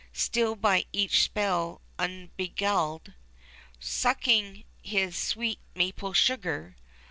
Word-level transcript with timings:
Still 0.13 0.55
by 0.55 0.85
each 0.91 1.21
spell 1.21 1.79
unbeguiled. 1.99 3.13
Sucking 3.79 4.63
his 4.81 5.15
sweet 5.15 5.59
maple 5.75 6.13
sugar. 6.13 6.75